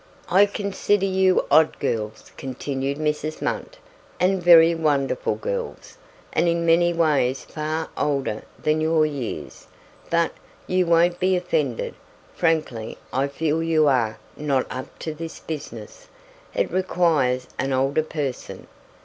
"I 0.31 0.47
consider 0.47 1.05
you 1.05 1.45
odd 1.51 1.77
girls," 1.77 2.31
continued 2.35 2.97
Mrs. 2.97 3.39
Munt, 3.39 3.75
"and 4.19 4.41
very 4.41 4.73
wonderful 4.73 5.35
girls, 5.35 5.95
and 6.33 6.47
in 6.49 6.65
many 6.65 6.91
ways 6.91 7.45
far 7.45 7.87
older 7.95 8.41
than 8.63 8.81
your 8.81 9.05
years. 9.05 9.67
But 10.09 10.31
you 10.65 10.87
won't 10.87 11.19
be 11.19 11.35
offended? 11.37 11.93
frankly 12.33 12.97
I 13.13 13.27
feel 13.27 13.61
you 13.61 13.87
are 13.87 14.17
not 14.35 14.65
up 14.71 14.97
to 15.05 15.13
this 15.13 15.39
business. 15.39 16.07
It 16.55 16.71
requires 16.71 17.45
an 17.59 17.71
older 17.71 18.01
person. 18.01 18.65